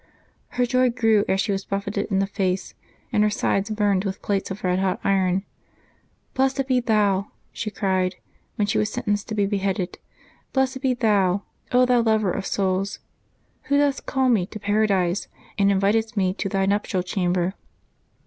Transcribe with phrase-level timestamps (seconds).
[0.57, 2.73] Her joy grew as she was buffeted in the face
[3.13, 5.45] and her sides burned with plates of red hot iron.
[6.33, 8.15] "Blessed be Thou," she cried,
[8.55, 9.99] when she was sentenced to be beheaded,—
[10.53, 12.97] "blessed be Thou, Thou Lover of souls!
[13.65, 15.27] Who dost call me to Para dise,
[15.59, 17.53] and invitest me to Thy nuptial chamber."